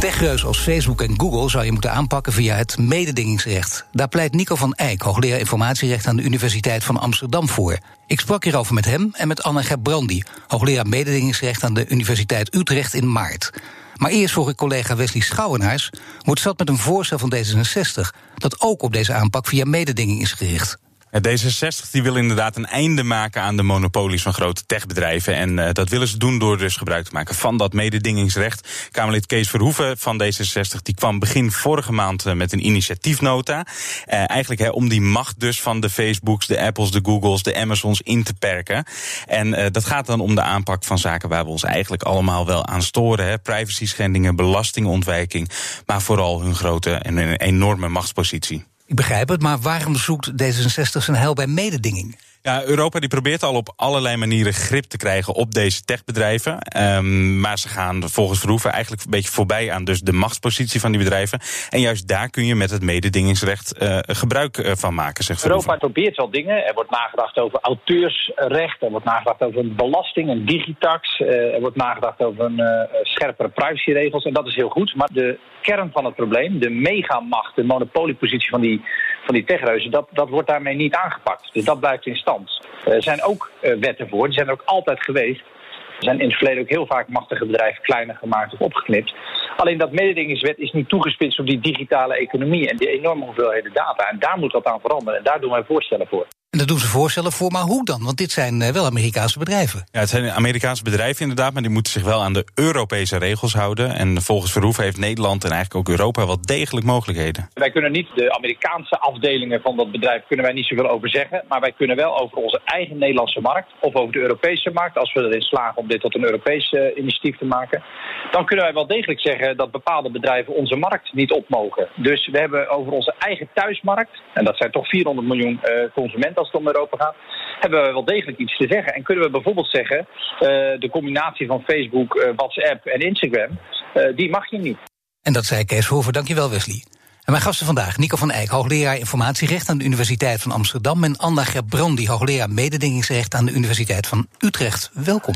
[0.00, 3.86] Techreus als Facebook en Google zou je moeten aanpakken via het mededingingsrecht.
[3.92, 7.78] Daar pleit Nico van Eyck, hoogleraar informatierecht aan de Universiteit van Amsterdam voor.
[8.06, 12.94] Ik sprak hierover met hem en met Anne Gebrandi, hoogleraar mededingingsrecht aan de Universiteit Utrecht
[12.94, 13.50] in maart.
[13.96, 18.00] Maar eerst vroeg ik collega Wesley Schouwenaars hoe het zat met een voorstel van D66
[18.34, 20.78] dat ook op deze aanpak via mededinging is gericht.
[21.18, 25.34] D66 die wil inderdaad een einde maken aan de monopolies van grote techbedrijven.
[25.34, 28.88] En uh, dat willen ze doen door dus gebruik te maken van dat mededingingsrecht.
[28.90, 33.66] Kamerlid Kees Verhoeven van D66 die kwam begin vorige maand uh, met een initiatiefnota.
[34.06, 38.22] Eigenlijk om die macht dus van de Facebooks, de Apples, de Googles, de Amazons in
[38.22, 38.84] te perken.
[39.26, 42.66] En dat gaat dan om de aanpak van zaken waar we ons eigenlijk allemaal wel
[42.66, 43.26] aan storen.
[43.26, 43.38] Hè.
[43.38, 45.50] Privacy schendingen, belastingontwijking,
[45.86, 48.69] maar vooral hun grote en enorme machtspositie.
[48.90, 52.18] Ik begrijp het, maar waarom zoekt D66 zijn heil bij mededinging?
[52.42, 56.58] Ja, Europa die probeert al op allerlei manieren grip te krijgen op deze techbedrijven.
[56.76, 60.92] Um, maar ze gaan volgens Verhoeven eigenlijk een beetje voorbij aan dus de machtspositie van
[60.92, 61.40] die bedrijven.
[61.70, 65.76] En juist daar kun je met het mededingingsrecht uh, gebruik uh, van maken, zegt Europa
[65.76, 66.66] probeert wel dingen.
[66.66, 71.18] Er wordt nagedacht over auteursrecht, er wordt nagedacht over een belasting, een digitax.
[71.18, 74.24] Uh, er wordt nagedacht over een scherpere privacyregels.
[74.24, 74.94] En dat is heel goed.
[74.94, 78.84] Maar de kern van het probleem, de megamacht, de monopoliepositie van die,
[79.30, 81.52] van die techreuzen, dat, dat wordt daarmee niet aangepakt.
[81.52, 82.60] Dus dat blijft in stand.
[82.84, 85.40] Er zijn ook wetten voor, die zijn er ook altijd geweest.
[85.40, 89.14] Er zijn in het verleden ook heel vaak machtige bedrijven kleiner gemaakt of opgeknipt.
[89.56, 94.10] Alleen dat mededingingswet is niet toegespitst op die digitale economie en die enorme hoeveelheden data.
[94.10, 95.18] En daar moet wat aan veranderen.
[95.18, 96.26] En daar doen wij voorstellen voor.
[96.50, 98.04] En daar doen ze voorstellen voor, maar hoe dan?
[98.04, 99.86] Want dit zijn wel Amerikaanse bedrijven.
[99.90, 103.54] Ja, het zijn Amerikaanse bedrijven inderdaad, maar die moeten zich wel aan de Europese regels
[103.54, 103.94] houden.
[103.94, 107.48] En volgens Verhoeven heeft Nederland en eigenlijk ook Europa wel degelijk mogelijkheden.
[107.54, 111.44] Wij kunnen niet de Amerikaanse afdelingen van dat bedrijf kunnen wij niet zoveel over zeggen.
[111.48, 115.12] Maar wij kunnen wel over onze eigen Nederlandse markt of over de Europese markt, als
[115.12, 117.82] we erin slagen om dit tot een Europees uh, initiatief te maken,
[118.30, 121.88] dan kunnen wij wel degelijk zeggen dat bepaalde bedrijven onze markt niet op mogen.
[121.96, 126.39] Dus we hebben over onze eigen thuismarkt, en dat zijn toch 400 miljoen uh, consumenten
[126.40, 127.16] als het om Europa gaat,
[127.60, 128.94] hebben we wel degelijk iets te zeggen.
[128.94, 130.48] En kunnen we bijvoorbeeld zeggen, uh,
[130.84, 133.50] de combinatie van Facebook, uh, WhatsApp en Instagram,
[133.94, 134.78] uh, die mag je niet.
[135.22, 136.12] En dat zei Kees Hoeven.
[136.12, 136.84] Dankjewel, Wesley.
[137.24, 141.04] En mijn gasten vandaag, Nico van Eyck, hoogleraar informatierecht aan de Universiteit van Amsterdam...
[141.04, 144.90] en Anna Gerbrandi, hoogleraar mededingingsrecht aan de Universiteit van Utrecht.
[144.94, 145.34] Welkom.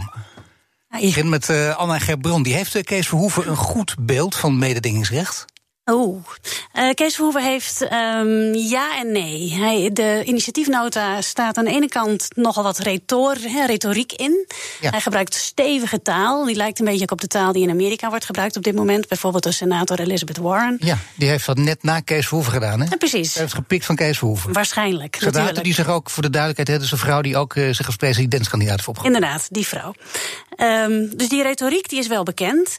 [0.90, 2.52] Ik begin met uh, Anna Gerbrandi.
[2.52, 5.44] Heeft Kees Verhoeven een goed beeld van mededingingsrecht?
[5.90, 6.24] Oh,
[6.74, 9.52] uh, Kees Verhoeven heeft um, ja en nee.
[9.52, 14.46] Hij, de initiatiefnota staat aan de ene kant nogal wat retor, he, retoriek in.
[14.80, 14.90] Ja.
[14.90, 16.44] Hij gebruikt stevige taal.
[16.44, 19.08] Die lijkt een beetje op de taal die in Amerika wordt gebruikt op dit moment.
[19.08, 20.76] Bijvoorbeeld de senator Elizabeth Warren.
[20.80, 22.86] Ja, die heeft dat net na Kees Verhoeven gedaan, hè?
[22.90, 23.32] Ja, precies.
[23.32, 24.52] Hij heeft gepikt van Kees Verhoeven.
[24.52, 25.64] Waarschijnlijk, natuurlijk.
[25.64, 27.96] die zich ook, voor de duidelijkheid, hè, dus een vrouw die ook uh, zich als
[27.96, 29.20] presidentskandidaat heeft opgeroepen.
[29.20, 29.94] Inderdaad, die vrouw.
[30.56, 32.76] Um, dus die retoriek die is wel bekend.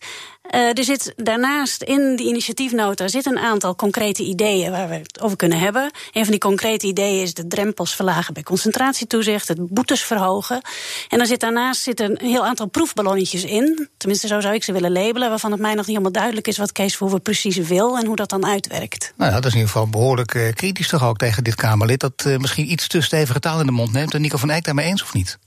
[0.51, 5.21] Uh, er zit daarnaast in die initiatiefnota zit een aantal concrete ideeën waar we het
[5.21, 5.91] over kunnen hebben.
[6.11, 10.61] Een van die concrete ideeën is de drempels verlagen bij concentratietoezicht, het boetes verhogen.
[11.09, 13.89] En dan zit daarnaast zit een heel aantal proefballonnetjes in.
[13.97, 16.57] Tenminste, zo zou ik ze willen labelen, waarvan het mij nog niet helemaal duidelijk is
[16.57, 19.13] wat Kees Verhoeven precies wil en hoe dat dan uitwerkt.
[19.17, 21.99] Nou ja, dat is in ieder geval behoorlijk uh, kritisch toch ook tegen dit Kamerlid.
[21.99, 24.13] Dat uh, misschien iets te stevige taal in de mond neemt.
[24.13, 25.37] En Nico van Eyck daarmee eens of niet?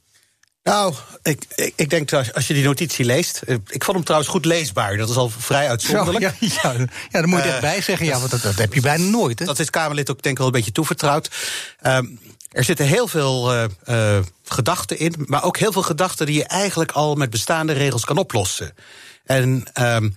[0.69, 3.43] Nou, ik, ik, ik denk als, als je die notitie leest.
[3.47, 4.97] Ik vond hem trouwens goed leesbaar.
[4.97, 6.25] Dat is al vrij uitzonderlijk.
[6.25, 8.07] Zo, ja, ja, ja, daar moet je uh, echt bij zeggen.
[8.07, 9.39] Ja, want dat, dat heb je bijna nooit.
[9.39, 9.45] Hè?
[9.45, 11.31] Dat is Kamerlid ook denk ik wel een beetje toevertrouwd.
[11.87, 12.19] Um,
[12.51, 15.15] er zitten heel veel uh, uh, gedachten in.
[15.27, 18.75] Maar ook heel veel gedachten die je eigenlijk al met bestaande regels kan oplossen.
[19.25, 19.65] En.
[19.81, 20.17] Um,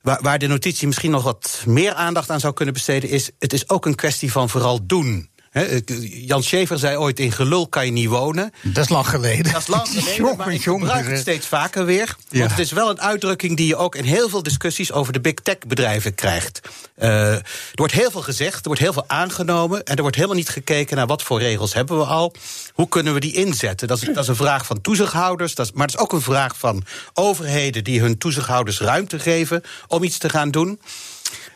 [0.00, 3.52] Waar, waar de notitie misschien nog wat meer aandacht aan zou kunnen besteden, is: het
[3.52, 5.29] is ook een kwestie van vooral doen.
[5.50, 8.52] He, Jan Schever zei ooit: in gelul kan je niet wonen.
[8.62, 9.52] Dat is lang geleden.
[9.52, 12.16] Dat is lang geleden, jongen, maar ik gebruik het steeds vaker weer.
[12.28, 12.38] Ja.
[12.38, 15.20] Want het is wel een uitdrukking die je ook in heel veel discussies over de
[15.20, 16.60] big tech bedrijven krijgt.
[16.98, 17.42] Uh, er
[17.74, 19.84] wordt heel veel gezegd, er wordt heel veel aangenomen.
[19.84, 22.34] En er wordt helemaal niet gekeken naar wat voor regels hebben we al.
[22.72, 23.88] Hoe kunnen we die inzetten?
[23.88, 25.54] Dat is, dat is een vraag van toezichthouders.
[25.54, 29.62] Dat is, maar het is ook een vraag van overheden die hun toezichthouders ruimte geven
[29.88, 30.80] om iets te gaan doen.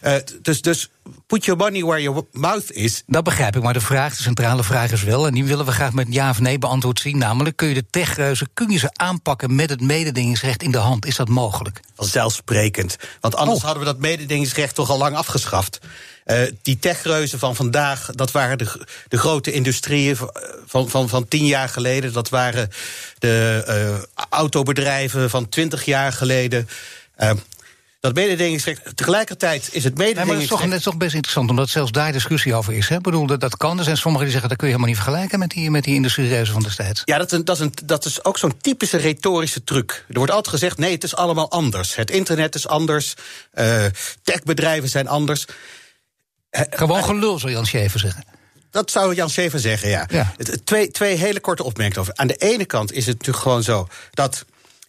[0.04, 0.88] Uh, dus, dus
[1.26, 3.02] put your money where your mouth is.
[3.06, 5.26] Dat begrijp ik, maar de vraag, de centrale vraag is wel...
[5.26, 7.18] en die willen we graag met ja of nee beantwoord zien...
[7.18, 9.54] namelijk, kun je de techreuzen, kun je ze aanpakken...
[9.54, 11.06] met het mededingingsrecht in de hand?
[11.06, 11.80] Is dat mogelijk?
[11.94, 12.96] Vanzelfsprekend.
[13.20, 13.64] Want anders oh.
[13.64, 15.78] hadden we dat mededingingsrecht toch al lang afgeschaft.
[16.26, 20.16] Uh, die techreuzen van vandaag, dat waren de, de grote industrieën
[20.66, 22.12] van, van, van tien jaar geleden.
[22.12, 22.70] Dat waren
[23.18, 23.64] de
[24.18, 26.68] uh, autobedrijven van twintig jaar geleden.
[27.18, 27.30] Uh,
[28.04, 28.96] dat mededingingsrecht.
[28.96, 30.26] Tegelijkertijd is het mededingingsrecht.
[30.26, 32.88] maar dat is, toch, is toch best interessant, omdat zelfs daar discussie over is.
[32.88, 32.96] Hè?
[32.96, 33.78] Ik bedoel, dat, dat kan.
[33.78, 35.94] Er zijn sommigen die zeggen dat kun je helemaal niet vergelijken met die, met die
[35.94, 37.02] industriereuzen van destijds.
[37.04, 40.04] Ja, dat, dat, is een, dat is ook zo'n typische retorische truc.
[40.08, 41.94] Er wordt altijd gezegd: nee, het is allemaal anders.
[41.94, 43.14] Het internet is anders.
[43.54, 43.84] Uh,
[44.22, 45.44] techbedrijven zijn anders.
[46.50, 48.24] Gewoon gelul, zou Jan Schever zeggen.
[48.70, 50.08] Dat zou Jan Schever zeggen, ja.
[50.10, 50.34] ja.
[50.64, 52.14] Twee, twee hele korte opmerkingen over.
[52.14, 54.44] Aan de ene kant is het natuurlijk gewoon zo dat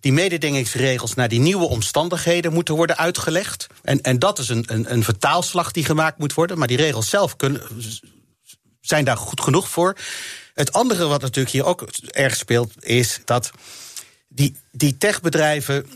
[0.06, 3.68] die mededingingsregels naar die nieuwe omstandigheden moeten worden uitgelegd.
[3.84, 6.58] En, en dat is een, een, een vertaalslag die gemaakt moet worden.
[6.58, 7.62] Maar die regels zelf kunnen,
[8.82, 9.98] zijn daar goed genoeg voor.
[10.54, 13.52] Het andere wat natuurlijk hier ook erg speelt, is dat
[14.28, 15.90] die, die techbedrijven.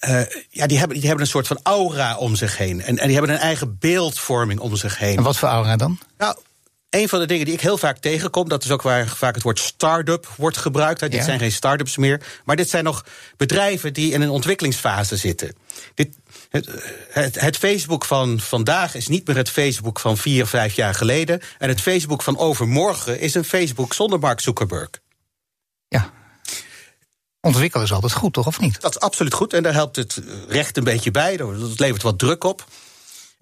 [0.00, 2.82] Uh, ja, die hebben, die hebben een soort van aura om zich heen.
[2.82, 5.16] En, en die hebben een eigen beeldvorming om zich heen.
[5.16, 5.98] En wat voor aura dan?
[6.18, 6.36] Nou,
[6.94, 9.42] een van de dingen die ik heel vaak tegenkom, dat is ook waar vaak het
[9.42, 11.10] woord start-up wordt gebruikt.
[11.10, 13.04] Dit zijn geen start-ups meer, maar dit zijn nog
[13.36, 15.56] bedrijven die in een ontwikkelingsfase zitten.
[15.94, 16.16] Dit,
[16.48, 16.68] het,
[17.10, 21.40] het, het, Facebook van vandaag is niet meer het Facebook van vier, vijf jaar geleden.
[21.58, 24.90] En het Facebook van overmorgen is een Facebook zonder Mark Zuckerberg.
[25.88, 26.12] Ja.
[27.40, 28.80] Ontwikkelen is altijd goed, toch, of niet?
[28.80, 29.52] Dat is absoluut goed.
[29.52, 31.36] En daar helpt het recht een beetje bij.
[31.36, 32.64] Dat levert wat druk op.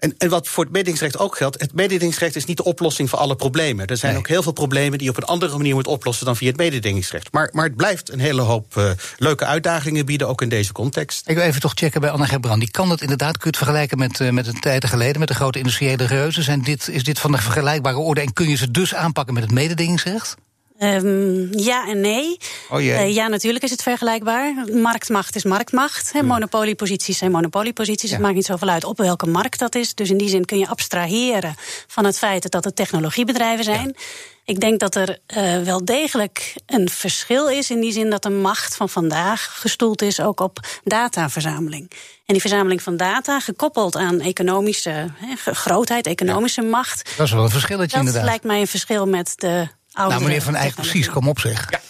[0.02, 3.18] En, en wat voor het mededingingsrecht ook geldt, het mededingingsrecht is niet de oplossing voor
[3.18, 3.86] alle problemen.
[3.86, 6.36] Er zijn ook heel veel problemen die je op een andere manier moet oplossen dan
[6.36, 7.32] via het mededingingsrecht.
[7.32, 11.28] Maar, maar het blijft een hele hoop uh, leuke uitdagingen bieden, ook in deze context.
[11.28, 12.60] Ik wil even toch checken bij Anna Gerbrand.
[12.60, 15.28] Die kan dat inderdaad, kun je het vergelijken met, uh, met een tijd geleden, met
[15.28, 16.42] de grote industriële reuzen.
[16.42, 19.42] Zijn dit, is dit van de vergelijkbare orde en kun je ze dus aanpakken met
[19.42, 20.36] het mededingingsrecht?
[20.82, 22.36] Um, ja en nee.
[22.70, 24.54] Oh uh, ja, natuurlijk is het vergelijkbaar.
[24.72, 26.12] Marktmacht is marktmacht.
[26.12, 28.08] He, monopolieposities zijn monopolieposities.
[28.08, 28.14] Ja.
[28.14, 29.94] Het maakt niet zoveel uit op welke markt dat is.
[29.94, 31.54] Dus in die zin kun je abstraheren
[31.86, 33.94] van het feit dat het technologiebedrijven zijn.
[33.96, 34.02] Ja.
[34.44, 38.30] Ik denk dat er uh, wel degelijk een verschil is in die zin dat de
[38.30, 41.90] macht van vandaag gestoeld is ook op dataverzameling.
[42.26, 47.16] En die verzameling van data, gekoppeld aan economische he, grootheid, economische macht.
[47.16, 48.22] Dat is wel een verschilletje dat inderdaad.
[48.22, 51.70] Dat lijkt mij een verschil met de nou, meneer Van Eyck, precies, kom op zeg.
[51.70, 51.80] Ja.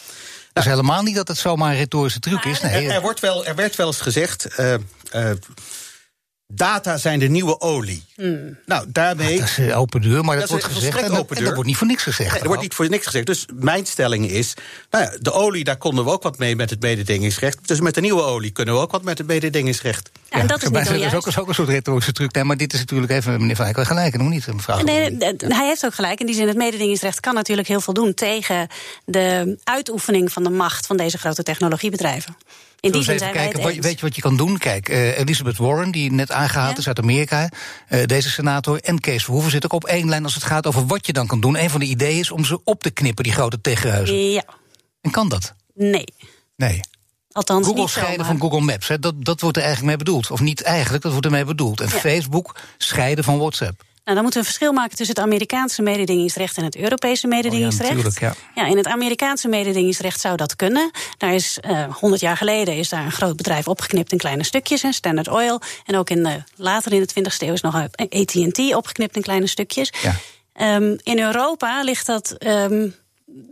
[0.52, 2.60] Dat is helemaal niet dat het zomaar een retorische truc is.
[2.60, 2.86] Nee.
[2.86, 4.58] Er, er, wordt wel, er werd wel eens gezegd.
[4.58, 4.74] Uh,
[5.14, 5.30] uh,
[6.54, 8.04] Data zijn de nieuwe olie.
[8.16, 8.58] Mm.
[8.66, 9.38] Nou, daarmee.
[9.38, 10.96] dat is open deur, maar dat, dat wordt gezegd.
[10.96, 12.30] En dat, en dat, wordt niet voor niks gezegd.
[12.30, 13.26] Nee, er wordt niet voor niks gezegd.
[13.26, 14.54] Dus mijn stelling is.
[14.90, 17.68] Nou ja, de olie, daar konden we ook wat mee met het mededingingsrecht.
[17.68, 20.10] Dus met de nieuwe olie kunnen we ook wat met het mededingingsrecht.
[20.32, 22.34] Ja, en dat is, niet dat is ook, ook, een soort retorische truc.
[22.34, 24.16] Nee, maar dit is natuurlijk even, meneer Van Eyck, wel gelijk.
[24.16, 24.82] Nog niet, mevrouw.
[24.82, 26.20] Nee, hij heeft ook gelijk.
[26.20, 28.68] In die zin, het mededingingsrecht kan natuurlijk heel veel doen tegen
[29.04, 32.36] de uitoefening van de macht van deze grote technologiebedrijven.
[32.80, 34.58] In die zin zijn kijken, wij weet je wat je kan doen?
[34.58, 36.78] Kijk, uh, Elizabeth Warren, die net aangehaald ja.
[36.78, 37.48] is uit Amerika,
[37.88, 40.86] uh, deze senator, en Kees Verhoeven zitten ook op één lijn als het gaat over
[40.86, 41.58] wat je dan kan doen.
[41.58, 44.30] Een van de ideeën is om ze op te knippen, die grote techhuizen.
[44.30, 44.44] Ja.
[45.00, 45.54] En kan dat?
[45.74, 46.04] Nee.
[46.56, 46.80] Nee.
[47.32, 50.30] Althans, Google scheiden van Google Maps, hè, dat, dat wordt er eigenlijk mee bedoeld.
[50.30, 51.80] Of niet eigenlijk, dat wordt ermee bedoeld.
[51.80, 51.98] En ja.
[51.98, 53.84] Facebook scheiden van WhatsApp.
[54.04, 58.06] Nou, dan moeten we een verschil maken tussen het Amerikaanse mededingingsrecht en het Europese mededingingsrecht.
[58.06, 58.66] Oh ja, ja.
[58.66, 60.90] in het Amerikaanse mededingingsrecht zou dat kunnen.
[61.18, 64.82] Daar is uh, 100 jaar geleden is daar een groot bedrijf opgeknipt in kleine stukjes,
[64.82, 65.60] hè, Standard Oil.
[65.86, 69.92] En ook in later in de 20e eeuw is nog AT&T opgeknipt in kleine stukjes.
[70.02, 70.16] Ja.
[70.76, 72.94] Um, in Europa ligt dat um,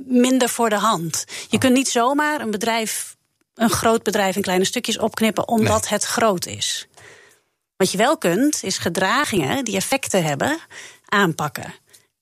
[0.06, 1.24] minder voor de hand.
[1.48, 1.60] Je oh.
[1.60, 3.16] kunt niet zomaar een bedrijf,
[3.54, 5.90] een groot bedrijf in kleine stukjes opknippen omdat nee.
[5.90, 6.88] het groot is.
[7.76, 10.58] Wat je wel kunt, is gedragingen die effecten hebben,
[11.08, 11.74] aanpakken.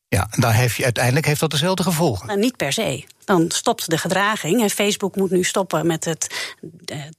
[0.08, 2.26] Ja, en dan heeft je, uiteindelijk heeft dat dezelfde gevolgen.
[2.26, 3.04] Nou, niet per se.
[3.25, 4.62] Dan stopt de gedraging.
[4.62, 6.54] En Facebook moet nu stoppen met het,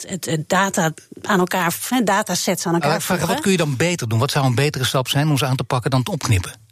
[0.08, 3.02] het, data aan elkaar, datasets aan elkaar.
[3.02, 4.20] vraag, wat kun je dan beter doen?
[4.20, 6.69] Wat zou een betere stap zijn om ze aan te pakken dan het opknippen?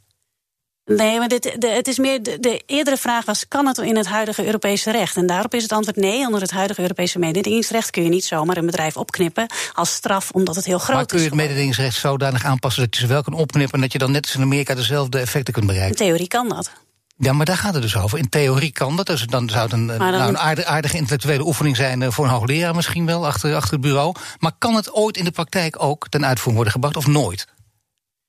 [0.87, 2.23] Nee, maar dit, de, het is meer.
[2.23, 5.15] De, de, eerdere vraag was: kan het in het huidige Europese recht?
[5.15, 6.25] En daarop is het antwoord nee.
[6.25, 10.55] Onder het huidige Europese mededingingsrecht kun je niet zomaar een bedrijf opknippen als straf omdat
[10.55, 10.95] het heel groot is.
[10.95, 13.91] Maar kun je het mededingingsrecht zodanig aanpassen dat je ze wel kan opknippen en dat
[13.91, 15.99] je dan net als in Amerika dezelfde effecten kunt bereiken?
[15.99, 16.71] In theorie kan dat.
[17.17, 18.17] Ja, maar daar gaat het dus over.
[18.17, 19.05] In theorie kan dat.
[19.05, 19.97] Dus dan zou het een, dan...
[19.97, 23.81] nou, een aardige, aardige, intellectuele oefening zijn voor een hoogleraar misschien wel achter, achter het
[23.81, 24.15] bureau.
[24.39, 27.47] Maar kan het ooit in de praktijk ook ten uitvoering worden gebracht of nooit?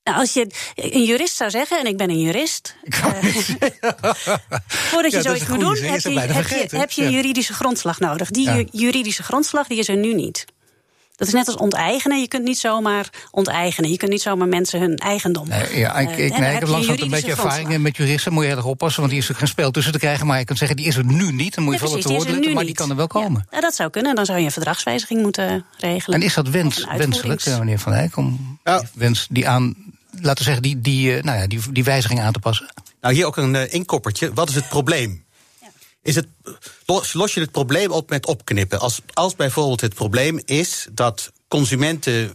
[0.09, 2.77] Nou, als je een jurist zou zeggen, en ik ben een jurist.
[2.85, 3.05] Uh,
[4.91, 8.01] voordat je ja, zoiets moet doen, heb je, heb, je, heb je, een juridische grondslag
[8.01, 8.31] nodig.
[8.31, 8.65] Die ja.
[8.71, 10.45] juridische grondslag die is er nu niet.
[11.19, 12.21] Dat is net als onteigenen.
[12.21, 13.91] Je kunt niet zomaar onteigenen.
[13.91, 15.49] Je kunt niet zomaar mensen hun eigendom.
[15.49, 18.33] Nee, ja, ik, ik, uh, nee, ik heb langzaam een beetje ervaring met juristen.
[18.33, 20.27] Moet je erg oppassen, want die is er geen speel tussen te krijgen.
[20.27, 21.55] Maar je kunt zeggen, die is er nu niet.
[21.55, 23.47] Dan moet je ja, wel te woorden maar die kan er wel komen.
[23.51, 24.15] Ja, dat zou kunnen.
[24.15, 26.21] Dan zou je een verdragswijziging moeten regelen.
[26.21, 28.17] En is dat wens, wenselijk, meneer Van Eyck?
[28.17, 28.83] Om ja.
[28.95, 29.88] wens die aan
[30.21, 32.73] laten we zeggen, die, die, nou ja, die, die wijziging aan te passen?
[33.01, 34.33] Nou, hier ook een uh, inkoppertje.
[34.33, 35.27] Wat is het probleem?
[36.03, 36.27] Is het,
[36.87, 38.81] los, los je het probleem op met opknippen?
[38.81, 42.33] Als, als bijvoorbeeld het probleem is dat consumenten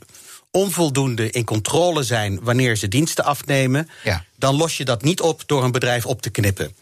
[0.51, 4.25] onvoldoende in controle zijn wanneer ze diensten afnemen, ja.
[4.37, 6.75] dan los je dat niet op door een bedrijf op te knippen.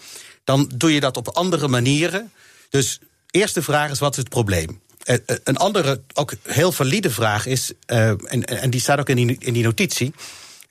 [0.44, 2.32] Dan doe je dat op andere manieren.
[2.70, 4.82] Dus eerste vraag is: wat is het probleem?
[5.06, 9.36] Uh, een andere, ook heel valide vraag is, en, en die staat ook in die,
[9.40, 10.14] in die notitie.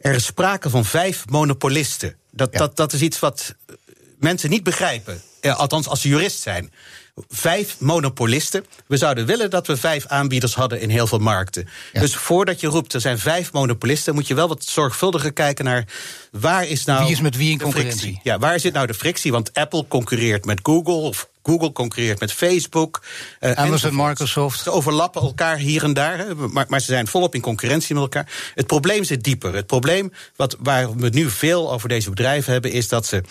[0.01, 2.17] Er is sprake van vijf monopolisten.
[2.31, 3.55] Dat, dat, dat is iets wat
[4.19, 5.23] mensen niet begrijpen.
[5.43, 6.71] althans, als ze jurist zijn
[7.29, 8.65] vijf monopolisten.
[8.87, 11.69] We zouden willen dat we vijf aanbieders hadden in heel veel markten.
[11.93, 15.85] Dus voordat je roept, er zijn vijf monopolisten, moet je wel wat zorgvuldiger kijken naar
[16.31, 17.03] waar is nou.
[17.03, 18.21] Wie is met wie in concurrentie?
[18.23, 19.33] Ja, waar zit nou de frictie?
[19.33, 23.03] Want Apple concurreert met Google of Google concurreert met Facebook.
[23.41, 24.61] Uh, Amazon, Microsoft.
[24.61, 28.53] Ze overlappen elkaar hier en daar, maar, maar, ze zijn volop in concurrentie met elkaar.
[28.55, 29.55] Het probleem zit dieper.
[29.55, 33.23] Het probleem wat, waar we nu veel over deze bedrijven hebben, is dat ze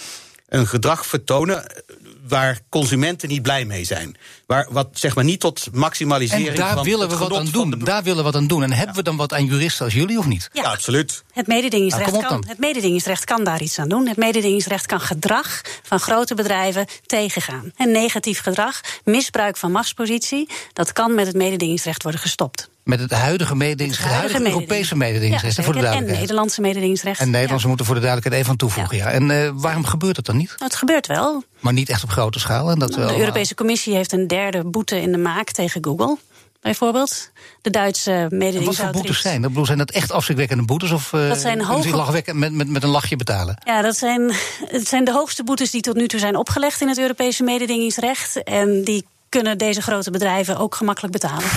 [0.48, 1.84] een gedrag vertonen
[2.30, 4.18] waar consumenten niet blij mee zijn.
[4.46, 7.82] Waar, wat zeg maar niet tot maximalisering en daar van willen we wat aan doen.
[7.84, 8.64] Daar willen we wat aan doen.
[8.64, 10.50] En hebben we dan wat aan juristen als jullie of niet?
[10.54, 11.24] Ja, absoluut.
[11.32, 14.08] Het mededingingsrecht, nou, kan, het mededingingsrecht kan daar iets aan doen.
[14.08, 17.72] Het mededingingsrecht kan gedrag van grote bedrijven tegengaan.
[17.76, 22.70] En negatief gedrag, misbruik van machtspositie, dat kan met het mededingingsrecht worden gestopt.
[22.90, 27.20] Met het huidige mededingingsrecht, het huidige Europese mededingingsrecht, ja, voor de En Nederlandse mededingingsrecht.
[27.20, 28.98] En Nederlandse moeten voor de duidelijkheid even aan toevoegen.
[28.98, 29.12] Ja.
[29.12, 30.56] En uh, waarom gebeurt dat dan niet?
[30.58, 31.44] Het gebeurt wel.
[31.60, 32.70] Maar niet echt op grote schaal.
[32.70, 36.18] En dat de Europese Commissie heeft een derde boete in de maak tegen Google
[36.62, 37.32] bijvoorbeeld.
[37.62, 38.78] De Duitse mededingingsautoriteit.
[38.78, 39.66] Wat voor boetes zijn dat?
[39.66, 40.92] Zijn dat echt afschrikwekkende boetes?
[40.92, 42.24] Of uh, dat zijn hoge...
[42.34, 43.58] met, met, met een lachje betalen?
[43.64, 44.32] Ja, dat zijn,
[44.66, 48.44] het zijn de hoogste boetes die tot nu toe zijn opgelegd in het Europese mededingingsrecht.
[48.44, 51.48] En die kunnen deze grote bedrijven ook gemakkelijk betalen.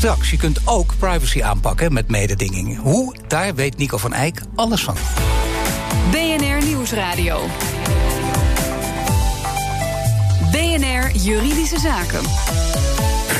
[0.00, 2.78] Straks, je kunt ook privacy aanpakken met mededinging.
[2.78, 3.14] Hoe?
[3.26, 4.94] Daar weet Nico van Eyck alles van.
[6.10, 7.40] BNR Nieuwsradio.
[10.50, 12.20] BNR Juridische Zaken.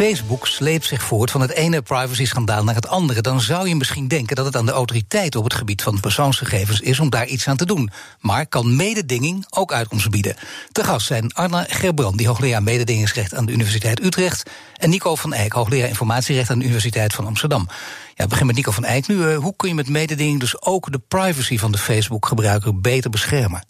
[0.01, 3.21] Facebook sleept zich voort van het ene privacy-schandaal naar het andere.
[3.21, 6.81] Dan zou je misschien denken dat het aan de autoriteiten op het gebied van persoonsgegevens
[6.81, 7.91] is om daar iets aan te doen.
[8.21, 10.37] Maar kan mededinging ook uitkomst bieden?
[10.73, 14.51] Te gast zijn Arna Gerbrand, die hoogleraar mededingingsrecht aan de Universiteit Utrecht.
[14.77, 17.69] En Nico van Eyck, hoogleraar informatierecht aan de Universiteit van Amsterdam.
[18.15, 19.17] Ja, begin met Nico van Eyck nu.
[19.17, 23.70] Uh, hoe kun je met mededinging dus ook de privacy van de Facebook-gebruiker beter beschermen?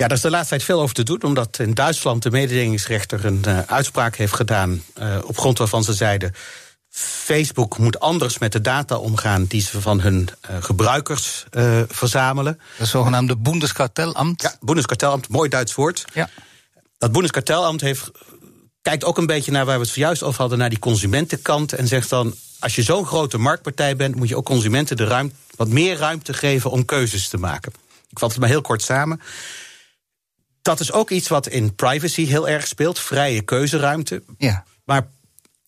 [0.00, 3.24] Ja, daar is de laatste tijd veel over te doen, omdat in Duitsland de mededingingsrechter
[3.24, 4.82] een uh, uitspraak heeft gedaan.
[4.98, 6.34] Uh, op grond waarvan ze zeiden.
[6.90, 11.44] Facebook moet anders met de data omgaan die ze van hun uh, gebruikers
[11.88, 12.60] verzamelen.
[12.78, 14.42] Dat zogenaamde Bundeskartellamt.
[14.42, 16.04] Ja, Bundeskartellamt, mooi Duits woord.
[16.12, 16.28] Ja.
[16.98, 18.10] Dat Bundeskartellamt heeft,
[18.82, 21.72] kijkt ook een beetje naar waar we het zojuist over hadden, naar die consumentenkant.
[21.72, 25.34] En zegt dan: als je zo'n grote marktpartij bent, moet je ook consumenten de ruimte,
[25.56, 27.72] wat meer ruimte geven om keuzes te maken.
[28.08, 29.20] Ik vat het maar heel kort samen
[30.62, 32.98] dat is ook iets wat in privacy heel erg speelt.
[32.98, 34.22] Vrije keuzeruimte.
[34.38, 34.64] Ja.
[34.84, 35.08] Maar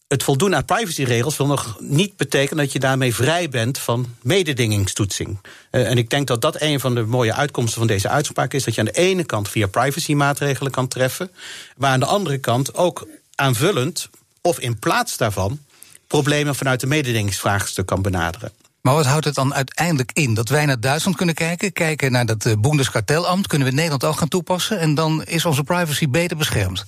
[0.09, 5.39] het voldoen aan privacyregels wil nog niet betekenen dat je daarmee vrij bent van mededingingstoetsing.
[5.71, 8.65] Uh, en ik denk dat dat een van de mooie uitkomsten van deze uitspraak is:
[8.65, 11.31] dat je aan de ene kant via privacymaatregelen kan treffen,
[11.77, 14.09] maar aan de andere kant ook aanvullend
[14.41, 15.61] of in plaats daarvan
[16.07, 18.53] problemen vanuit de mededingingsvraagstuk kan benaderen.
[18.83, 20.35] Maar wat houdt het dan uiteindelijk in?
[20.35, 24.19] Dat wij naar Duitsland kunnen kijken, kijken naar dat uh, Bundeskartellamt, kunnen we Nederland ook
[24.19, 26.85] gaan toepassen en dan is onze privacy beter beschermd?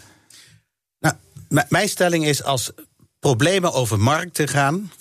[0.98, 1.14] Nou,
[1.68, 2.72] mijn stelling is als
[3.18, 4.92] problemen over markten gaan,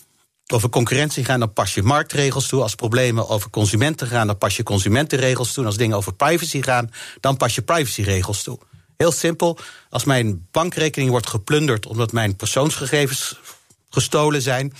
[0.53, 2.61] over concurrentie gaan, dan pas je marktregels toe.
[2.61, 5.65] Als problemen over consumenten gaan, dan pas je consumentenregels toe.
[5.65, 8.59] Als dingen over privacy gaan, dan pas je privacyregels toe.
[8.97, 9.57] Heel simpel,
[9.89, 13.39] als mijn bankrekening wordt geplunderd omdat mijn persoonsgegevens
[13.89, 14.73] gestolen zijn,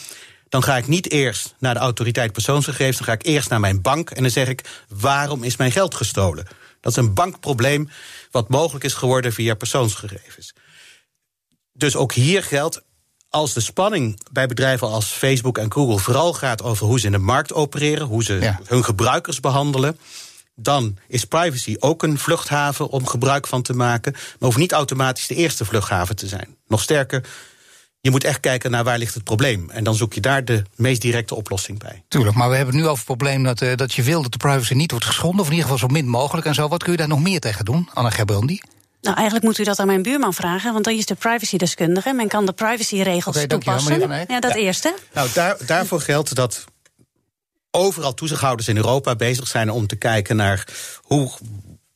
[0.53, 3.81] dan ga ik niet eerst naar de autoriteit persoonsgegevens, dan ga ik eerst naar mijn
[3.81, 6.47] bank en dan zeg ik: waarom is mijn geld gestolen?
[6.81, 7.89] Dat is een bankprobleem
[8.31, 10.53] wat mogelijk is geworden via persoonsgegevens.
[11.71, 12.81] Dus ook hier geldt,
[13.29, 17.11] als de spanning bij bedrijven als Facebook en Google vooral gaat over hoe ze in
[17.11, 19.97] de markt opereren, hoe ze hun gebruikers behandelen,
[20.55, 25.27] dan is privacy ook een vluchthaven om gebruik van te maken, maar hoeft niet automatisch
[25.27, 26.57] de eerste vluchthaven te zijn.
[26.67, 27.25] Nog sterker,
[28.03, 29.69] je moet echt kijken naar waar ligt het probleem.
[29.69, 32.03] En dan zoek je daar de meest directe oplossing bij.
[32.07, 34.31] Tuurlijk, maar we hebben het nu over het probleem dat, uh, dat je wil dat
[34.31, 35.39] de privacy niet wordt geschonden.
[35.39, 36.67] Of in ieder geval zo min mogelijk en zo.
[36.67, 38.61] Wat kun je daar nog meer tegen doen, Anna Gerbrandi?
[39.01, 42.13] Nou, eigenlijk moet u dat aan mijn buurman vragen, want hij is de privacydeskundige.
[42.13, 44.25] Men kan de privacyregels okay, toepassen.
[44.27, 44.95] Ja, dat eerste.
[45.13, 46.65] Nou, daar, daarvoor geldt dat
[47.71, 50.67] overal toezichthouders in Europa bezig zijn om te kijken naar
[51.01, 51.31] hoe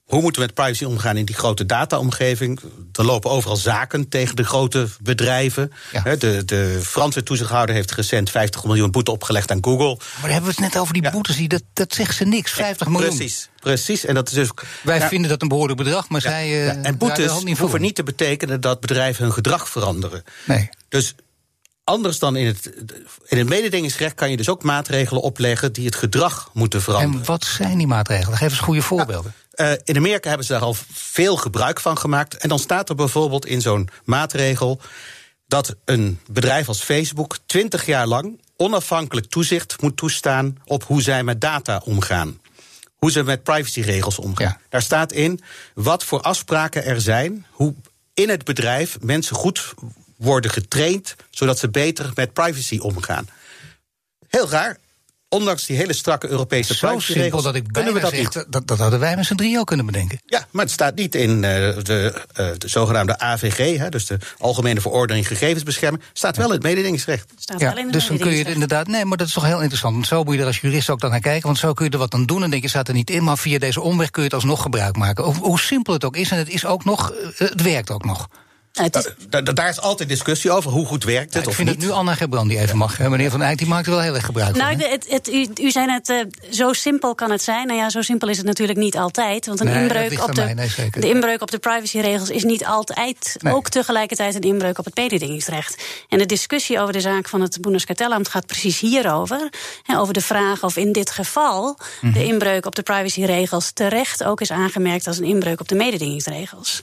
[0.08, 2.60] hoe moeten we met privacy omgaan in die grote dataomgeving?
[2.94, 5.72] Er lopen overal zaken tegen de grote bedrijven.
[6.20, 9.98] De, de Franse toezichthouder heeft recent 50 miljoen boete opgelegd aan Google.
[10.22, 12.88] Maar hebben we het net over die boetes, die, dat, dat zegt ze niks, 50
[12.88, 13.16] miljoen.
[13.16, 14.06] Precies, precies.
[14.06, 14.50] En dat is dus,
[14.84, 16.50] Wij vinden dat een behoorlijk bedrag, maar zij.
[16.50, 20.24] Uh, en boetes hoeven niet te betekenen dat bedrijven hun gedrag veranderen.
[20.46, 20.70] Nee.
[20.90, 21.16] Dus
[21.84, 22.72] anders dan in het,
[23.26, 27.20] in het mededingingsrecht kan je dus ook maatregelen opleggen die het gedrag moeten veranderen.
[27.20, 28.38] En wat zijn die maatregelen?
[28.38, 29.34] Geef eens goede voorbeelden.
[29.62, 32.38] Uh, in Amerika hebben ze daar al veel gebruik van gemaakt.
[32.38, 34.82] En dan staat er bijvoorbeeld in zo'n maatregel
[35.48, 41.24] dat een bedrijf als Facebook 20 jaar lang onafhankelijk toezicht moet toestaan op hoe zij
[41.24, 42.42] met data omgaan.
[42.96, 44.48] Hoe ze met privacyregels omgaan.
[44.48, 44.60] Ja.
[44.70, 45.40] Daar staat in
[45.74, 47.74] wat voor afspraken er zijn, hoe
[48.14, 49.74] in het bedrijf mensen goed
[50.18, 53.30] worden getraind zodat ze beter met privacy omgaan.
[54.28, 54.78] Heel raar.
[55.30, 58.46] Ondanks die hele strakke Europese privacyregels dat ik kunnen we dat zeg, niet.
[58.50, 60.20] Dat, dat hadden wij met z'n drieën ook kunnen bedenken.
[60.26, 64.18] Ja, maar het staat niet in uh, de, uh, de, zogenaamde AVG, hè, dus de
[64.38, 66.04] Algemene Verordening Gegevensbescherming.
[66.14, 67.32] Staat wel in het mededingingsrecht.
[67.40, 68.88] Staat Ja, wel in het dus dan kun je het inderdaad.
[68.88, 69.94] Nee, maar dat is toch heel interessant.
[69.94, 71.46] Want zo moet je er als jurist ook dan naar kijken.
[71.46, 72.44] Want zo kun je er wat aan doen.
[72.44, 73.24] En denk je, staat er niet in.
[73.24, 75.24] Maar via deze omweg kun je het alsnog gebruik maken.
[75.24, 76.32] Hoe, hoe simpel het ook is.
[76.32, 77.12] En het is ook nog.
[77.12, 78.28] eh, Het werkt ook nog.
[78.78, 81.50] Nou, het is, Da- da- daar is altijd discussie over hoe goed werkt het ik
[81.50, 81.80] of vind niet.
[81.80, 82.98] dat nu Anna Gebrandi even mag.
[82.98, 83.10] hè.
[83.10, 84.78] Meneer Van Eyck die maakt er wel heel erg gebruik van.
[84.78, 86.18] Nou, het, het, u, u zei net, eh,
[86.52, 87.68] zo simpel kan het zijn.
[87.68, 89.46] Nou ja, zo simpel is het natuurlijk niet altijd.
[89.46, 91.02] Want een Nee, inbreuk op de, mij, nee, zeker.
[91.02, 93.54] de inbreuk op de privacyregels is niet altijd Nee.
[93.54, 95.84] ook tegelijkertijd een inbreuk op het mededingingsrecht.
[96.10, 99.50] En de discussie over de zaak van het Bundeskartellamt gaat precies hierover.
[99.84, 102.14] Hè, over de vraag of in dit geval Mhm.
[102.14, 106.82] de inbreuk op de privacyregels terecht ook is aangemerkt als een inbreuk op de mededingingsregels.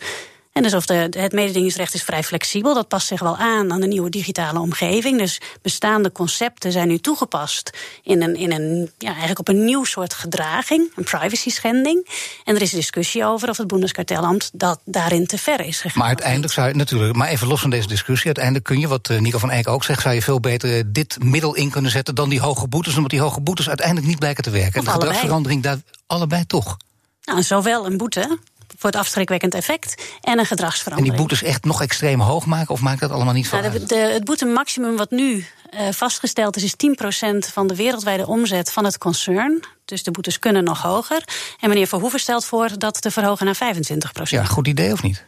[0.54, 2.74] En dus of de, het mededingingsrecht is vrij flexibel.
[2.74, 5.18] Dat past zich wel aan aan de nieuwe digitale omgeving.
[5.18, 7.70] Dus bestaande concepten zijn nu toegepast
[8.02, 12.08] in een, in een ja, eigenlijk op een nieuw soort gedraging, een privacy schending.
[12.44, 15.98] En er is discussie over of het Bundeskartellamt dat daarin te ver is gegaan.
[15.98, 19.08] Maar uiteindelijk zou je natuurlijk, maar even los van deze discussie, uiteindelijk kun je, wat
[19.08, 21.90] eh, Nico van Eyck ook zegt, zou je veel beter eh, dit middel in kunnen
[21.90, 24.72] zetten dan die hoge boetes, omdat die hoge boetes uiteindelijk niet blijken te werken.
[24.72, 25.10] En Of de allebei.
[25.10, 26.76] gedragsverandering daar allebei toch.
[27.24, 28.38] Nou, zowel een boete
[28.84, 31.16] voor het afschrikwekkend effect en een En gedragsverandering.
[31.16, 33.84] die boetes echt nog extreem hoog maken, of maakt dat allemaal niet van Nou, de,
[33.84, 38.84] de, het boetemaximum wat nu eh, vastgesteld is, is 10% van de wereldwijde omzet van
[38.84, 39.64] het concern.
[39.84, 41.22] Dus de boetes kunnen nog hoger.
[41.60, 44.22] En meneer Verhoeven stelt voor dat te verhogen naar 25%.
[44.22, 45.24] Ja, goed idee of niet?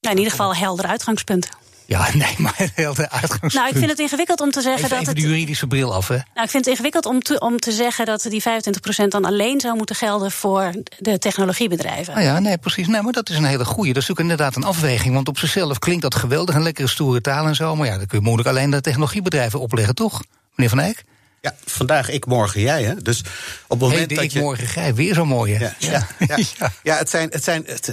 [0.00, 1.48] Nou, in ieder geval helder uitgangspunt.
[1.88, 3.52] Ja, nee, maar heel de uitgangspunt.
[3.52, 5.22] Nou, ik vind het ingewikkeld om te zeggen even, dat even het.
[5.22, 6.14] de juridische bril af, hè?
[6.14, 9.60] Nou, ik vind het ingewikkeld om te, om te zeggen dat die 25% dan alleen
[9.60, 12.14] zou moeten gelden voor de technologiebedrijven.
[12.14, 12.86] Nou ja, nee, precies.
[12.86, 13.92] Nee, maar dat is een hele goeie.
[13.92, 15.14] Dat is natuurlijk inderdaad een afweging.
[15.14, 17.76] Want op zichzelf klinkt dat geweldig, een lekkere stoere taal en zo.
[17.76, 20.22] Maar ja, dat kun je moeilijk alleen de technologiebedrijven opleggen, toch?
[20.54, 21.04] Meneer Van Eyck?
[21.40, 22.82] Ja, vandaag ik, morgen jij.
[22.84, 22.94] Hè?
[22.94, 23.26] Dus op
[23.68, 24.40] het moment Hey, dat ik je.
[24.40, 25.64] morgen gij, weer zo mooi, hè?
[25.64, 26.36] Ja, ja, ja.
[26.58, 26.72] Ja.
[26.82, 27.86] ja het, zijn, het, zijn, het,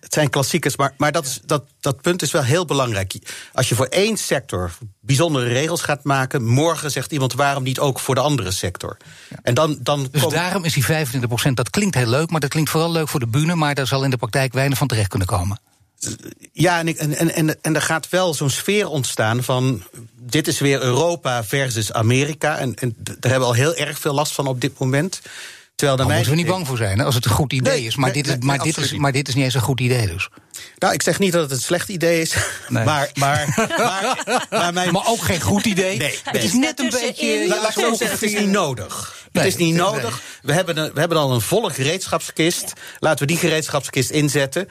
[0.00, 3.14] het zijn klassiekers, maar, maar dat, is, dat, dat punt is wel heel belangrijk.
[3.52, 7.98] Als je voor één sector bijzondere regels gaat maken, morgen zegt iemand waarom niet ook
[7.98, 8.96] voor de andere sector.
[9.42, 12.50] En dan, dan Dus komen- daarom is die 25% dat klinkt heel leuk, maar dat
[12.50, 15.08] klinkt vooral leuk voor de bühne, maar daar zal in de praktijk weinig van terecht
[15.08, 15.58] kunnen komen.
[16.52, 19.82] Ja, en, ik- en, en, en, er gaat wel zo'n sfeer ontstaan van.
[20.16, 22.58] Dit is weer Europa versus Amerika.
[22.58, 25.20] En, en daar hebben we al heel erg veel last van op dit moment.
[25.74, 27.86] Terwijl Daar moeten we niet bang voor zijn, hè, als het een goed idee Nee,
[27.86, 27.96] is.
[27.96, 29.60] Maar, nee, dit is, nee, maar, nee, dit is, maar dit is niet eens een
[29.60, 30.28] goed idee, dus.
[30.78, 32.34] Nou, ik zeg niet dat het een slecht idee is.
[32.68, 32.84] Nee.
[32.84, 34.92] Maar, maar, maar, maar mijn.
[34.92, 35.96] Maar ook geen goed idee.
[35.98, 37.48] Nee, Het is net een beetje.
[37.48, 39.14] La- laat ik zo zeggen, het is niet nodig.
[39.32, 39.82] Nee, het is niet nee.
[39.82, 40.22] nodig.
[40.42, 42.72] We, hebben een, we hebben al een volle gereedschapskist.
[42.98, 44.68] Laten we die gereedschapskist inzetten.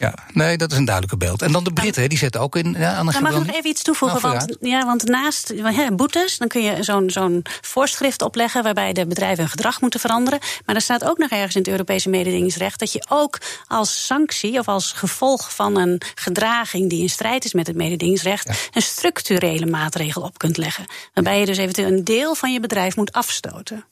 [0.00, 1.42] Ja, nee, dat is een duidelijke beeld.
[1.42, 2.74] En dan de Britten, die zetten ook in.
[2.78, 4.22] Ja, Anne Nou, mag ik nog even iets toevoegen?
[4.22, 5.52] Nou, want, ja, want naast
[5.96, 10.38] boetes, dan kun je zo'n zo'n voorschrift opleggen waarbij de bedrijven hun gedrag moeten veranderen.
[10.64, 14.58] Maar er staat ook nog ergens in het Europese mededingingsrecht dat je ook als sanctie
[14.58, 19.66] of als gevolg van een gedraging die in strijd is met het mededingingsrecht een structurele
[19.66, 20.86] maatregel op kunt leggen.
[21.14, 23.84] Waarbij je dus eventueel een deel van je bedrijf moet afstoten.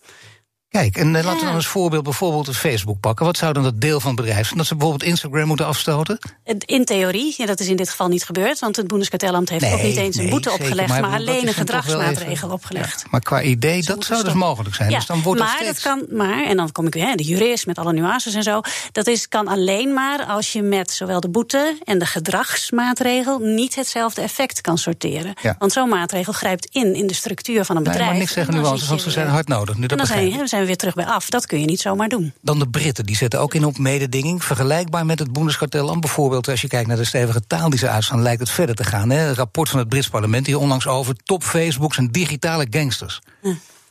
[0.70, 1.44] Kijk, en eh, laten we Ja.
[1.46, 3.26] dan als voorbeeld bijvoorbeeld het Facebook pakken.
[3.26, 4.58] Wat zou dan dat deel van het bedrijf zijn?
[4.58, 6.18] Dat ze bijvoorbeeld Instagram moeten afstoten?
[6.58, 9.72] In theorie, ja, dat is in dit geval niet gebeurd, want het Bundeskartellamt heeft Nee,
[9.74, 13.00] ook niet eens een nee, boete zeker, opgelegd, maar alleen een gedragsmaatregel even- opgelegd.
[13.02, 14.90] Ja, maar qua idee, dat zou dus mogelijk zijn.
[14.90, 15.82] dus dan wordt maar dat steeds...
[15.82, 18.60] dat kan, maar, en dan kom ik weer, de jurist met alle nuances en zo.
[18.92, 23.74] Dat is, kan alleen maar als je met zowel de boete en de gedragsmaatregel niet
[23.74, 25.32] hetzelfde effect kan sorteren.
[25.42, 25.56] Ja.
[25.58, 28.10] Want zo'n maatregel grijpt in in de structuur van een Nee, bedrijf.
[28.10, 29.76] maar niks zeggen nuances, want ze zijn hard nodig.
[29.76, 31.28] Nu, dat begrijp zijn we weer terug bij af.
[31.30, 32.32] Dat kun je niet zomaar doen.
[32.40, 34.44] Dan de Britten, die zetten ook in op mededinging.
[34.44, 36.48] Vergelijkbaar met het Bundeskartellamt bijvoorbeeld.
[36.48, 39.10] Als je kijkt naar de stevige taal die ze uitstaan, lijkt het verder te gaan.
[39.10, 39.28] Hè?
[39.28, 43.20] Een rapport van het Brits parlement hier onlangs over top Facebooks en digitale gangsters.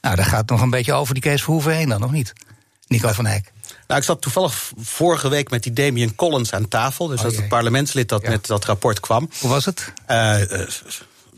[0.02, 2.34] Nou, daar gaat het nog een beetje over die Kees Verhoeven heen dan, nog niet?
[2.88, 3.52] Nico van Eyck.
[3.88, 7.08] Nou, ik zat toevallig vorige week met die Damien Collins aan tafel.
[7.08, 8.30] Dus Oh, dat het parlementslid dat Ja.
[8.30, 9.30] met dat rapport kwam.
[9.40, 9.94] Hoe was het?
[10.06, 10.68] Eh, eh,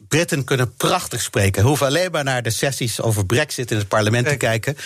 [0.09, 1.63] Britten kunnen prachtig spreken.
[1.63, 4.77] Hoeven alleen maar naar de sessies over Brexit in het parlement te kijken.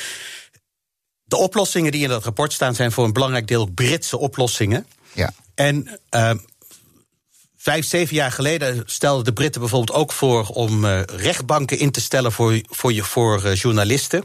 [1.23, 4.87] De oplossingen die in dat rapport staan zijn voor een belangrijk deel Britse oplossingen.
[5.13, 5.33] Ja.
[5.55, 6.31] En eh,
[7.57, 12.01] vijf, zeven jaar geleden stelden de Britten bijvoorbeeld ook voor om eh, rechtbanken in te
[12.01, 14.23] stellen voor, voor, je, voor eh, journalisten.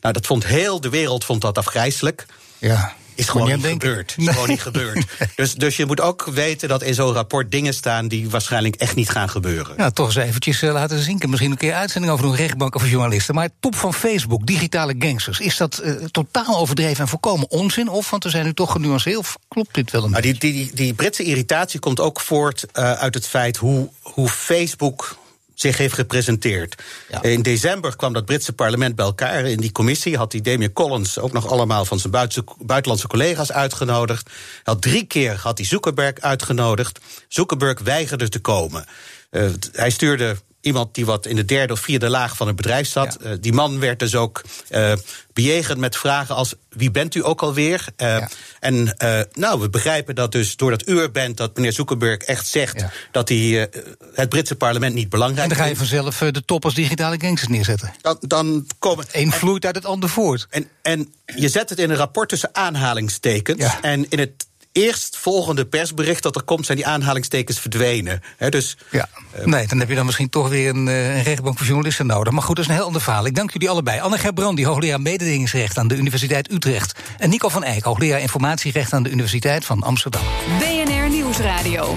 [0.00, 2.26] Nou, dat vond heel de wereld vond dat afgrijzelijk.
[2.58, 2.96] Ja.
[3.18, 4.14] Is gewoon niet gebeurd.
[4.16, 5.04] Is gewoon niet gebeurd.
[5.36, 8.94] Dus, dus je moet ook weten dat in zo'n rapport dingen staan die waarschijnlijk echt
[8.94, 9.76] niet gaan gebeuren.
[9.76, 11.30] Nou, toch eens eventjes eh, laten zinken.
[11.30, 13.34] Misschien een keer uitzending over een rechtbanken voor journalisten.
[13.34, 15.40] Maar top van Facebook, digitale gangsters.
[15.40, 17.88] Is dat eh, totaal overdreven en volkomen onzin?
[17.88, 20.38] Of, want er zijn nu toch genuanceerd, of klopt dit wel een Nou, beetje?
[20.38, 24.28] die, die, die, die Britse irritatie komt ook voort eh, uit het feit hoe, hoe
[24.28, 25.16] Facebook
[25.60, 26.82] zich heeft gepresenteerd.
[27.08, 27.22] Ja.
[27.22, 29.44] In december kwam dat Britse parlement bij elkaar.
[29.44, 32.12] In die commissie had die Damien Collins ook nog allemaal van zijn
[32.58, 34.26] buitenlandse collega's uitgenodigd.
[34.26, 37.00] Hij had drie keer had hij Zuckerberg uitgenodigd.
[37.28, 38.84] Zuckerberg weigerde te komen.
[39.30, 39.42] Eh,
[39.72, 40.36] hij stuurde
[40.68, 43.16] iemand die wat in de derde of vierde laag van het bedrijf zat.
[43.22, 43.30] Ja.
[43.30, 44.92] Eh, die man werd dus ook eh,
[45.32, 47.84] bejegend met vragen als: wie bent u ook alweer?
[47.96, 48.28] Eh, Ja.
[48.60, 48.96] En
[49.32, 52.90] nou, we begrijpen dat dus doordat u er bent, dat meneer Zuckerberg echt zegt Ja.
[53.12, 53.68] dat hij
[54.14, 55.90] het Britse parlement niet belangrijk En dan ga je vindt.
[55.90, 57.92] vanzelf de top als digitale gangsters neerzetten.
[58.00, 59.04] Dan, dan komen.
[59.12, 60.46] Eén vloeit uit het ander voort.
[60.50, 63.64] En, en je zet het in een rapport tussen aanhalingstekens.
[63.82, 68.22] En in het eerstvolgende persbericht dat er komt, zijn die aanhalingstekens verdwenen.
[68.36, 69.08] Hè, dus Ja,
[69.44, 72.32] nee, dan heb je dan misschien toch weer een, eh, een rechtbank voor journalisten nodig.
[72.32, 73.26] Maar goed, dat is een heel ander verhaal.
[73.26, 74.00] Ik dank jullie allebei.
[74.00, 76.98] Anne Gerbrandi, hoogleraar mededingingsrecht aan de Universiteit Utrecht.
[77.18, 80.22] En Nico van Eyck, hoogleraar informatierecht aan de Universiteit van Amsterdam.
[80.58, 81.96] BNR Nieuwsradio.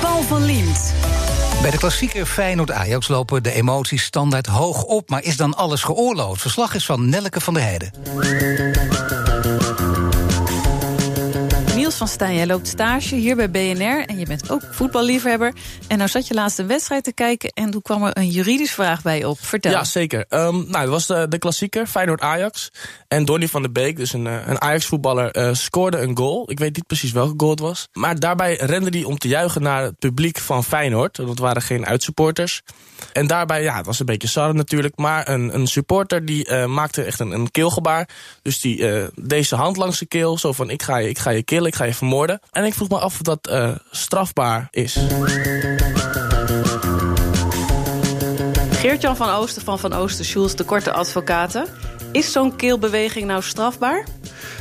[0.00, 0.94] Paul van Liemt.
[1.62, 5.10] Bij de klassieker Feyenoord-Ajax lopen de emoties standaard hoog op.
[5.10, 6.40] Maar is dan alles geoorloofd?
[6.40, 7.90] Verslag is van Nelleke van der Heijden.
[11.96, 15.52] Van Stijn, jij loopt stage hier bij BNR en je bent ook voetballiefhebber.
[15.88, 18.74] En nou zat je laatst een wedstrijd te kijken en toen kwam er een juridische
[18.74, 19.38] vraag bij je op.
[19.40, 19.70] Vertel.
[19.70, 20.24] Ja, zeker.
[20.28, 22.72] Ehm, nou, het was de, de klassieker, Feyenoord-Ajax.
[23.08, 26.50] En Donny van der Beek, dus een, eh, een Ajax-voetballer, eh, scoorde een goal.
[26.50, 27.88] Ik weet niet precies welke goal het was.
[27.92, 31.16] Maar daarbij rende hij om te juichen naar het publiek van Feyenoord.
[31.16, 32.62] Het waren geen uitsupporters.
[33.12, 34.96] En daarbij, ja, het was een beetje sarre natuurlijk.
[34.96, 38.08] Maar een, een supporter die eh, maakte echt een, een keelgebaar.
[38.42, 38.76] Dus die
[39.14, 40.38] deed zijn hand langs de keel.
[40.38, 42.40] Zo van, ik ga je, ik ga je killen, ik ga je vermoorden.
[42.50, 44.98] En ik vroeg me af of dat eh, strafbaar is.
[48.70, 51.66] Geert-Jan van Oosten van Van Oosten Schulz, de korte advocaten.
[52.12, 54.04] Is zo'n keelbeweging nou strafbaar?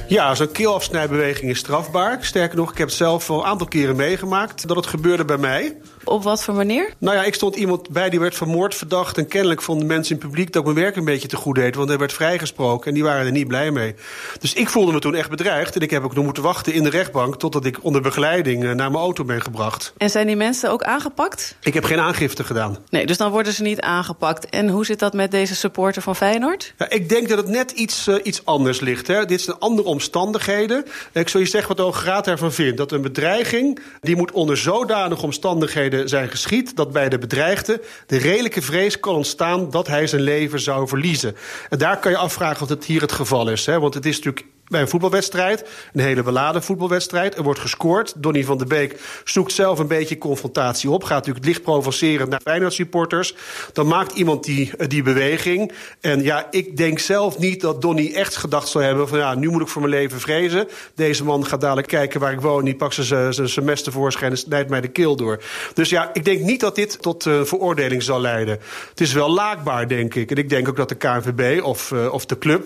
[0.07, 2.17] Ja, zo'n keelafsnijbeweging is strafbaar.
[2.21, 5.37] Sterker nog, ik heb het zelf al een aantal keren meegemaakt dat het gebeurde bij
[5.37, 5.75] mij.
[6.05, 6.93] Op wat voor manier?
[6.97, 9.17] Nou ja, ik stond iemand bij die werd vermoord, verdacht.
[9.17, 11.75] En kennelijk vonden mensen in het publiek dat mijn werk een beetje te goed deed.
[11.75, 13.95] Want hij werd vrijgesproken en die waren er niet blij mee.
[14.39, 15.75] Dus ik voelde me toen echt bedreigd.
[15.75, 18.71] En ik heb ook nog moeten wachten in de rechtbank totdat ik onder begeleiding eh,
[18.71, 19.93] naar mijn auto ben gebracht.
[19.97, 21.55] En zijn die mensen ook aangepakt?
[21.61, 22.77] Ik heb geen aangifte gedaan.
[22.89, 24.49] Nee, dus dan worden ze niet aangepakt.
[24.49, 26.73] En hoe zit dat met deze supporter van Feyenoord?
[26.77, 29.07] Ja, ik denk dat het net iets, eh, iets anders ligt.
[29.07, 29.25] Hè.
[29.25, 30.85] Dit zijn andere omstandigheden.
[31.13, 32.77] Ik zal je zeggen wat de Hoge Raad daarvan vindt.
[32.77, 36.75] Dat een bedreiging die moet onder zodanige omstandigheden zijn geschied...
[36.75, 39.69] dat bij de bedreigde de redelijke vrees kan ontstaan...
[39.69, 41.35] dat hij zijn leven zou verliezen.
[41.69, 43.65] En daar kan je afvragen of het hier het geval is.
[43.65, 43.79] Hè.
[43.79, 47.35] Want het is natuurlijk bij een voetbalwedstrijd, een hele beladen voetbalwedstrijd.
[47.35, 48.13] Er wordt gescoord.
[48.17, 51.03] Donny van der Beek zoekt zelf een beetje confrontatie op.
[51.03, 53.35] Gaat natuurlijk licht provoceren naar Feyenoord supporters.
[53.73, 55.71] Dan maakt iemand die, eh, die beweging.
[56.01, 59.07] En ja, ik denk zelf niet dat Donny echt gedacht zou hebben...
[59.07, 60.67] van ja, nu moet ik voor mijn leven vrezen.
[60.95, 62.65] Deze man gaat dadelijk kijken waar ik woon.
[62.65, 65.43] Die pakt zijn- mes tevoorschijn en snijdt mij de keel door.
[65.73, 68.59] Dus ja, ik denk niet dat dit tot eh, veroordeling zal leiden.
[68.89, 70.31] Het is wel laakbaar, denk ik.
[70.31, 72.63] En ik denk ook dat de KNVB of, eh, of de club...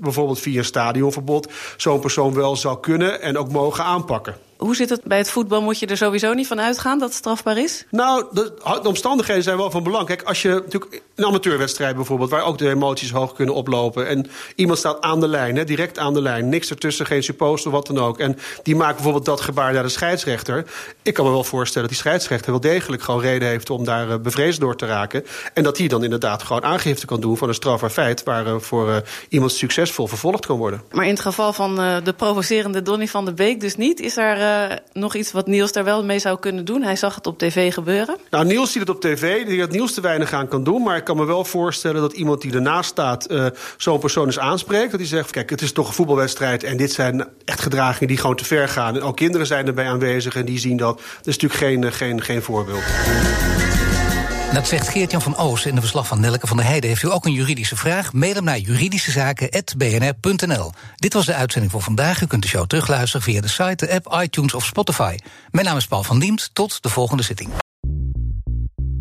[0.00, 0.64] bijvoorbeeld via een
[1.16, 1.48] stadionverbod...
[1.76, 4.36] zo'n persoon wel zou kunnen en ook mogen aanpakken.
[4.56, 5.62] Hoe zit het bij het voetbal?
[5.62, 7.84] Moet je er sowieso niet van uitgaan dat het strafbaar is?
[7.90, 10.06] Nou, de, de omstandigheden zijn wel van belang.
[10.06, 14.06] Kijk, als je natuurlijk een amateurwedstrijd bijvoorbeeld, waar ook de emoties hoog kunnen oplopen.
[14.08, 17.66] En iemand staat aan de lijn, hè, direct aan de lijn, niks ertussen, geen suppost
[17.66, 18.18] of wat dan ook.
[18.18, 20.64] En die maakt bijvoorbeeld dat gebaar naar de scheidsrechter.
[21.02, 24.10] Ik kan me wel voorstellen dat die scheidsrechter wel degelijk gewoon reden heeft om daar
[24.10, 25.24] eh, bevreesd door te raken.
[25.54, 28.96] En dat hij dan inderdaad gewoon aangifte kan doen van een strafbaar feit waarvoor eh,
[29.28, 30.82] iemand succesvol vervolgd kan worden.
[30.90, 34.00] Maar in het geval van eh, de provocerende Donny van der Beek dus niet.
[34.00, 36.82] Is er eh, nog iets wat Niels daar wel mee zou kunnen doen?
[36.82, 38.16] Hij zag het op tv gebeuren.
[38.30, 39.46] Nou, Niels ziet het op tv.
[39.46, 40.82] Denk dat Niels te weinig aan kan doen.
[40.82, 43.26] Maar ik kan me wel voorstellen dat iemand die ernaast staat...
[43.26, 44.90] eh, zo'n persoon eens aanspreekt.
[44.90, 46.64] Dat hij zegt, kijk, het is toch een voetbalwedstrijd...
[46.64, 48.94] en dit zijn echt gedragingen die gewoon te ver gaan.
[48.94, 50.96] En ook kinderen zijn erbij aanwezig en die zien dat.
[50.96, 52.82] Dat is natuurlijk geen, eh, geen, geen voorbeeld.
[54.52, 56.88] Dat zegt Geert-Jan van Oosten in de verslag van Nelke van der Heijden.
[56.88, 58.12] Heeft u ook een juridische vraag?
[58.12, 60.72] Mail hem naar juridischezaken.bnr.nl.
[60.96, 62.20] Dit was de uitzending voor vandaag.
[62.20, 65.16] U kunt de show terugluisteren via de site, de app, iTunes of Spotify.
[65.50, 66.50] Mijn naam is Paul van Diemt.
[66.52, 67.65] Tot de volgende zitting.